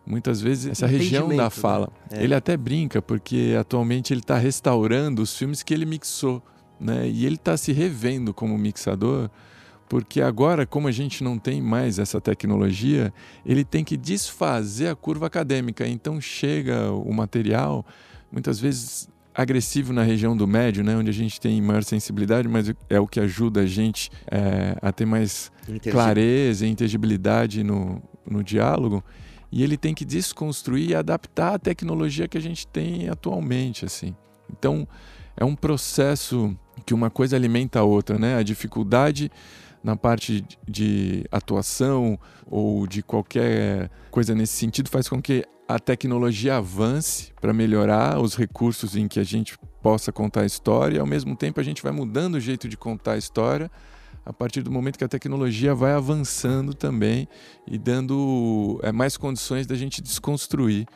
[0.04, 1.50] muitas vezes essa região da né?
[1.50, 1.88] fala.
[2.10, 2.18] Né?
[2.18, 2.24] É.
[2.24, 6.42] Ele até brinca porque atualmente ele está restaurando os filmes que ele mixou,
[6.78, 7.08] né?
[7.08, 9.30] E ele está se revendo como mixador
[9.88, 13.14] porque agora, como a gente não tem mais essa tecnologia,
[13.46, 15.86] ele tem que desfazer a curva acadêmica.
[15.86, 17.86] Então chega o material
[18.30, 22.72] muitas vezes agressivo na região do médio, né, onde a gente tem maior sensibilidade, mas
[22.88, 25.52] é o que ajuda a gente é, a ter mais
[25.90, 29.04] clareza e inteligibilidade no, no diálogo.
[29.52, 34.16] E ele tem que desconstruir e adaptar a tecnologia que a gente tem atualmente, assim.
[34.50, 34.88] Então,
[35.36, 38.36] é um processo que uma coisa alimenta a outra, né?
[38.36, 39.30] A dificuldade
[39.82, 46.56] na parte de atuação ou de qualquer coisa nesse sentido faz com que a tecnologia
[46.56, 51.06] avance para melhorar os recursos em que a gente possa contar a história, e ao
[51.06, 53.70] mesmo tempo a gente vai mudando o jeito de contar a história
[54.24, 57.28] a partir do momento que a tecnologia vai avançando também
[57.66, 60.86] e dando é, mais condições da gente desconstruir.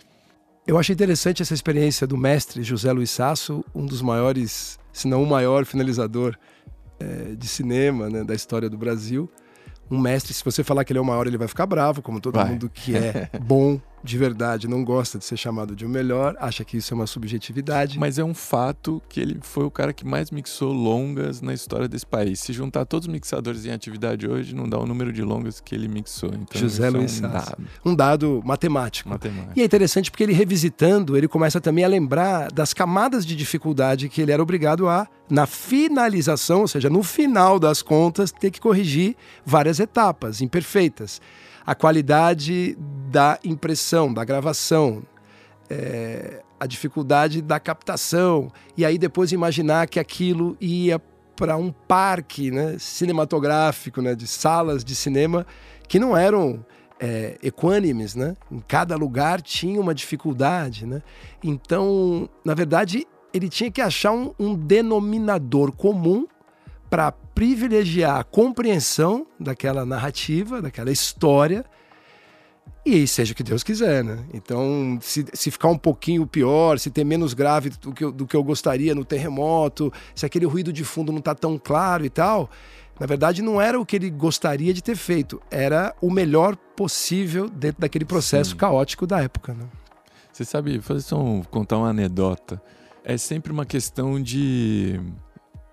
[0.66, 5.22] Eu achei interessante essa experiência do mestre José Luiz Sasso, um dos maiores, se não
[5.22, 6.36] o maior finalizador
[6.98, 9.30] é, de cinema né, da história do Brasil
[9.90, 12.20] um mestre, se você falar que ele é o maior, ele vai ficar bravo, como
[12.20, 12.48] todo vai.
[12.48, 16.64] mundo que é bom de verdade não gosta de ser chamado de o melhor, acha
[16.64, 17.98] que isso é uma subjetividade.
[17.98, 21.88] Mas é um fato que ele foi o cara que mais mixou longas na história
[21.88, 22.40] desse país.
[22.40, 25.74] Se juntar todos os mixadores em atividade hoje, não dá o número de longas que
[25.74, 26.30] ele mixou.
[26.30, 27.58] Então, José Luiz é um dado.
[27.84, 29.08] um dado matemático.
[29.08, 29.52] matemático.
[29.56, 34.08] E é interessante porque ele revisitando, ele começa também a lembrar das camadas de dificuldade
[34.08, 38.60] que ele era obrigado a, na finalização, ou seja, no final das contas, ter que
[38.60, 41.20] corrigir várias etapas imperfeitas
[41.70, 42.76] a qualidade
[43.12, 45.04] da impressão, da gravação,
[45.70, 51.00] é, a dificuldade da captação, e aí depois imaginar que aquilo ia
[51.36, 55.46] para um parque né, cinematográfico, né, de salas de cinema
[55.86, 56.66] que não eram
[56.98, 58.34] é, equânimes, né?
[58.50, 61.00] Em cada lugar tinha uma dificuldade, né?
[61.40, 66.26] Então, na verdade, ele tinha que achar um, um denominador comum
[66.90, 71.64] para privilegiar a compreensão daquela narrativa, daquela história,
[72.84, 74.18] e seja o que Deus quiser, né?
[74.34, 78.26] Então, se, se ficar um pouquinho pior, se ter menos grave do que, eu, do
[78.26, 82.10] que eu gostaria no terremoto, se aquele ruído de fundo não está tão claro e
[82.10, 82.50] tal,
[82.98, 87.48] na verdade não era o que ele gostaria de ter feito, era o melhor possível
[87.48, 88.56] dentro daquele processo Sim.
[88.56, 89.66] caótico da época, né?
[90.32, 92.60] Você sabe, fazer só um, contar uma anedota.
[93.04, 94.98] É sempre uma questão de,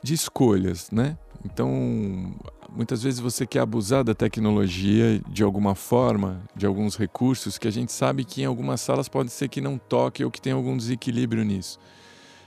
[0.01, 1.17] de escolhas, né?
[1.43, 2.35] Então,
[2.69, 7.71] muitas vezes você quer abusar da tecnologia de alguma forma, de alguns recursos que a
[7.71, 10.75] gente sabe que em algumas salas pode ser que não toque ou que tem algum
[10.75, 11.79] desequilíbrio nisso.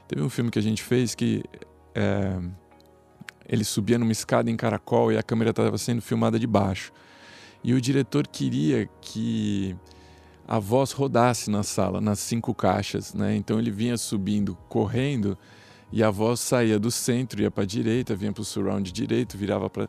[0.07, 1.43] Teve um filme que a gente fez que
[1.95, 2.39] é,
[3.49, 6.93] ele subia numa escada em caracol e a câmera estava sendo filmada de baixo.
[7.63, 9.77] E o diretor queria que
[10.49, 13.37] a voz rodasse na sala, nas cinco caixas, né?
[13.37, 15.37] Então ele vinha subindo, correndo
[15.92, 19.37] e a voz saía do centro, ia para a direita, vinha para o surround direito,
[19.37, 19.88] virava para.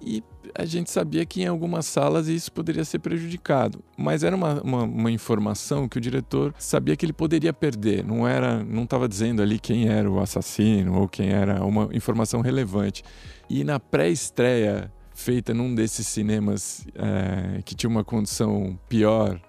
[0.00, 0.22] E
[0.54, 4.82] a gente sabia que em algumas salas isso poderia ser prejudicado, mas era uma, uma,
[4.82, 8.04] uma informação que o diretor sabia que ele poderia perder.
[8.04, 12.40] Não era, não estava dizendo ali quem era o assassino ou quem era uma informação
[12.40, 13.02] relevante.
[13.48, 19.40] E na pré-estreia feita num desses cinemas é, que tinha uma condição pior,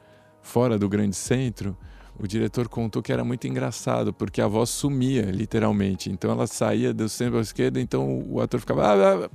[0.41, 1.78] fora do grande centro,
[2.20, 6.09] o diretor contou que era muito engraçado, porque a voz sumia, literalmente.
[6.09, 9.30] Então ela saía do centro à esquerda, então o ator ficava.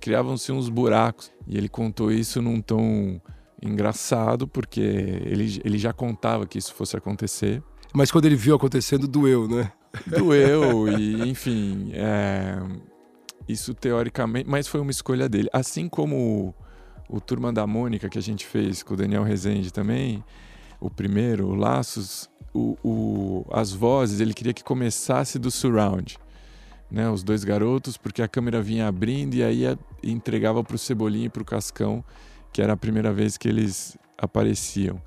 [0.00, 1.30] Criavam-se uns buracos.
[1.46, 3.20] E ele contou isso num tom
[3.60, 7.62] engraçado, porque ele, ele já contava que isso fosse acontecer.
[7.92, 9.70] Mas quando ele viu acontecendo, doeu, né?
[10.06, 11.90] Doeu, e enfim.
[11.92, 12.58] É...
[13.46, 15.48] isso teoricamente, mas foi uma escolha dele.
[15.52, 16.54] Assim como
[17.12, 20.24] o, Turma da Mônica que a gente fez com o Daniel Rezende também,
[20.80, 26.18] o primeiro, o Laços, o, o, as vozes, ele queria que começasse do surround.
[26.90, 29.62] Né, os dois garotos, porque a câmera vinha abrindo e aí
[30.02, 32.04] entregava para o Cebolinha e para o Cascão,
[32.52, 35.00] que era a primeira vez que eles apareciam.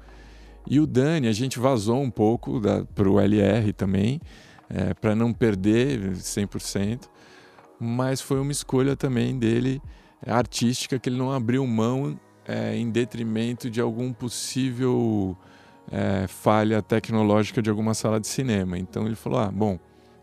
[0.68, 2.60] E o Dani, a gente vazou um pouco
[2.96, 4.20] para o LR também,
[4.68, 7.08] é, para não perder 100%,
[7.80, 9.80] mas foi uma escolha também dele
[10.34, 15.38] artística que ele não abriu mão é, em detrimento de algum possível
[15.92, 18.78] é, falha tecnológica de alguma sala de cinema.
[18.78, 19.80] Então ele falou: ah, bom,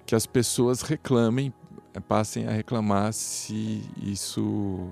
[0.07, 1.53] que as pessoas reclamem,
[1.94, 4.88] é, passem a reclamar se isso.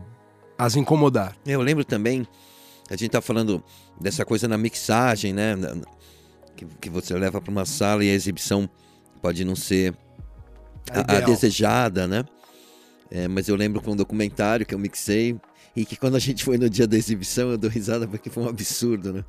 [0.59, 1.35] As incomodar.
[1.47, 2.27] Eu lembro também,
[2.91, 3.65] a gente tá falando
[3.99, 5.57] dessa coisa na mixagem, né?
[6.55, 8.69] Que, que você leva para uma sala e a exibição
[9.23, 9.95] pode não ser
[10.91, 12.25] a, a desejada, né?
[13.11, 15.37] É, mas eu lembro com um documentário que eu mixei
[15.75, 18.45] e que quando a gente foi no dia da exibição eu dou risada porque foi
[18.45, 19.25] um absurdo, né?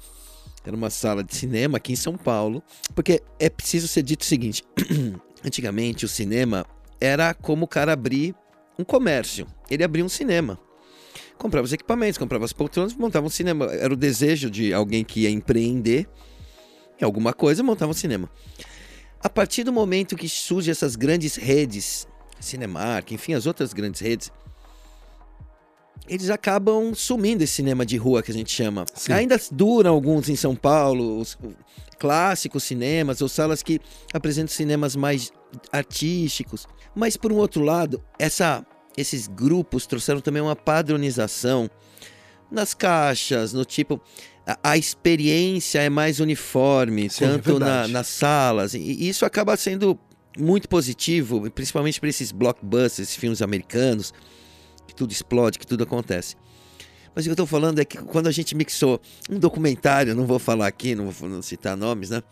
[0.63, 2.61] Era uma sala de cinema aqui em São Paulo,
[2.93, 4.63] porque é preciso ser dito o seguinte:
[5.43, 6.65] antigamente o cinema
[6.99, 8.35] era como o cara abrir
[8.77, 9.47] um comércio.
[9.69, 10.59] Ele abria um cinema.
[11.37, 13.65] Comprava os equipamentos, comprava as poltronas, montava um cinema.
[13.65, 16.07] Era o desejo de alguém que ia empreender
[16.99, 18.29] em alguma coisa, montava um cinema.
[19.19, 22.07] A partir do momento que surgem essas grandes redes
[22.41, 24.31] Cinemark, enfim, as outras grandes redes,
[26.07, 28.85] eles acabam sumindo esse cinema de rua que a gente chama.
[28.93, 29.13] Sim.
[29.13, 31.37] Ainda duram alguns em São Paulo, os
[31.99, 33.79] clássicos cinemas ou salas que
[34.13, 35.31] apresentam cinemas mais
[35.71, 36.67] artísticos.
[36.95, 38.65] Mas por um outro lado, essa,
[38.97, 41.69] esses grupos trouxeram também uma padronização
[42.51, 44.01] nas caixas, no tipo
[44.45, 48.73] a, a experiência é mais uniforme, Sim, é tanto é na, nas salas.
[48.73, 49.97] E isso acaba sendo
[50.37, 54.13] muito positivo, principalmente para esses blockbusters, esses filmes americanos,
[54.87, 56.35] que tudo explode, que tudo acontece.
[57.13, 60.25] Mas o que eu estou falando é que quando a gente mixou um documentário, não
[60.25, 62.23] vou falar aqui, não vou citar nomes, né?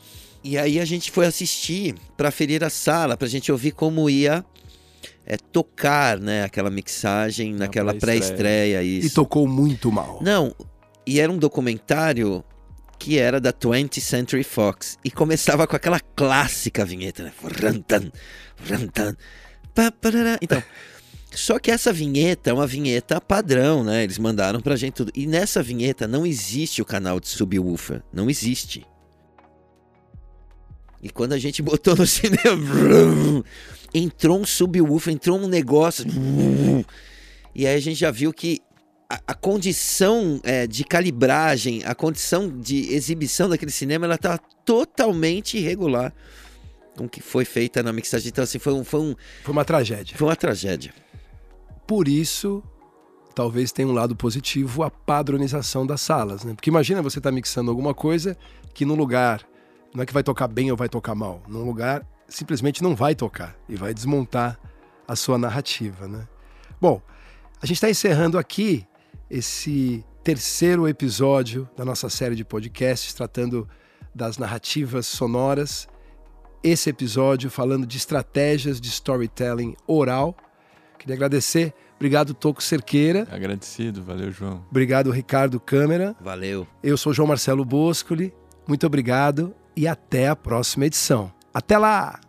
[0.41, 4.09] E aí a gente foi assistir para ferir a sala, para a gente ouvir como
[4.09, 4.45] ia
[5.25, 6.43] é, tocar, né?
[6.43, 8.79] Aquela mixagem naquela pré-estreia.
[8.79, 10.19] Pré e tocou muito mal.
[10.21, 10.55] Não,
[11.05, 12.43] e era um documentário
[12.99, 14.99] que era da 20th Century Fox.
[15.03, 17.31] E começava com aquela clássica vinheta, né?
[20.41, 20.61] Então,
[21.31, 24.03] só que essa vinheta é uma vinheta padrão, né?
[24.03, 25.11] Eles mandaram pra gente tudo.
[25.15, 28.03] E nessa vinheta não existe o canal de subwoofer.
[28.11, 28.85] Não existe.
[31.01, 33.43] E quando a gente botou no cinema,
[33.93, 36.05] entrou um subwoofer, entrou um negócio.
[37.55, 38.59] E aí a gente já viu que
[39.09, 45.57] a, a condição é, de calibragem, a condição de exibição daquele cinema, ela tá totalmente
[45.57, 46.13] irregular
[46.95, 48.29] com o que foi feita na mixagem.
[48.29, 49.15] Então, assim, foi um, foi um.
[49.43, 50.15] Foi uma tragédia.
[50.15, 50.93] Foi uma tragédia.
[51.87, 52.61] Por isso,
[53.33, 56.53] talvez tenha um lado positivo a padronização das salas, né?
[56.53, 58.37] Porque imagina você tá mixando alguma coisa
[58.75, 59.43] que no lugar
[59.93, 63.15] não é que vai tocar bem ou vai tocar mal, num lugar simplesmente não vai
[63.15, 64.59] tocar e vai desmontar
[65.07, 66.27] a sua narrativa, né?
[66.79, 67.01] Bom,
[67.59, 68.85] a gente está encerrando aqui
[69.29, 73.67] esse terceiro episódio da nossa série de podcasts tratando
[74.13, 75.87] das narrativas sonoras.
[76.63, 80.35] Esse episódio falando de estratégias de storytelling oral.
[80.97, 81.73] Queria agradecer.
[81.95, 83.27] Obrigado, Toco Cerqueira.
[83.31, 84.65] Agradecido, valeu, João.
[84.69, 86.15] Obrigado, Ricardo Câmara.
[86.19, 86.67] Valeu.
[86.83, 88.33] Eu sou João Marcelo Boscoli.
[88.67, 91.31] Muito obrigado e até a próxima edição.
[91.53, 92.28] Até lá!